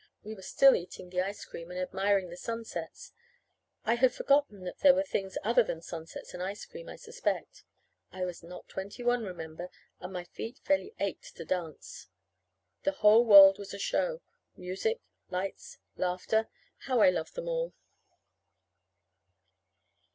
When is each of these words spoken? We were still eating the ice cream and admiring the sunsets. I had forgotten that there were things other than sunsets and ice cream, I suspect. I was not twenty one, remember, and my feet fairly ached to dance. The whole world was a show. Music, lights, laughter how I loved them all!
We 0.23 0.33
were 0.33 0.41
still 0.41 0.75
eating 0.75 1.11
the 1.11 1.21
ice 1.21 1.45
cream 1.45 1.69
and 1.69 1.79
admiring 1.79 2.31
the 2.31 2.35
sunsets. 2.35 3.13
I 3.85 3.93
had 3.93 4.11
forgotten 4.11 4.63
that 4.63 4.79
there 4.79 4.95
were 4.95 5.03
things 5.03 5.37
other 5.43 5.61
than 5.61 5.79
sunsets 5.83 6.33
and 6.33 6.41
ice 6.41 6.65
cream, 6.65 6.89
I 6.89 6.95
suspect. 6.95 7.63
I 8.11 8.25
was 8.25 8.41
not 8.41 8.67
twenty 8.67 9.03
one, 9.03 9.23
remember, 9.23 9.69
and 9.99 10.11
my 10.11 10.23
feet 10.23 10.57
fairly 10.63 10.95
ached 10.99 11.35
to 11.37 11.45
dance. 11.45 12.07
The 12.81 12.93
whole 12.93 13.23
world 13.23 13.59
was 13.59 13.75
a 13.75 13.77
show. 13.77 14.23
Music, 14.57 14.99
lights, 15.29 15.77
laughter 15.95 16.47
how 16.87 17.01
I 17.01 17.11
loved 17.11 17.35
them 17.35 17.47
all! 17.47 17.75